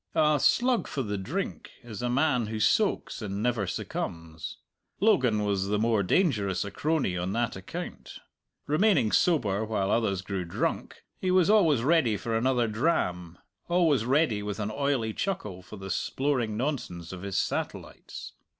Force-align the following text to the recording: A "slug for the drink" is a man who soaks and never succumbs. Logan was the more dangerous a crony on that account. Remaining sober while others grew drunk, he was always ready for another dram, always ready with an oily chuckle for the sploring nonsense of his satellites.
A 0.15 0.39
"slug 0.39 0.87
for 0.87 1.03
the 1.03 1.15
drink" 1.15 1.69
is 1.83 2.01
a 2.01 2.09
man 2.09 2.47
who 2.47 2.59
soaks 2.59 3.21
and 3.21 3.43
never 3.43 3.67
succumbs. 3.67 4.57
Logan 4.99 5.43
was 5.45 5.67
the 5.67 5.77
more 5.77 6.01
dangerous 6.01 6.65
a 6.65 6.71
crony 6.71 7.15
on 7.15 7.33
that 7.33 7.55
account. 7.55 8.17
Remaining 8.65 9.11
sober 9.11 9.63
while 9.63 9.91
others 9.91 10.23
grew 10.23 10.43
drunk, 10.43 11.03
he 11.19 11.29
was 11.29 11.51
always 11.51 11.83
ready 11.83 12.17
for 12.17 12.35
another 12.35 12.67
dram, 12.67 13.37
always 13.67 14.03
ready 14.03 14.41
with 14.41 14.59
an 14.59 14.71
oily 14.71 15.13
chuckle 15.13 15.61
for 15.61 15.77
the 15.77 15.89
sploring 15.91 16.57
nonsense 16.57 17.11
of 17.13 17.21
his 17.21 17.37
satellites. 17.37 18.33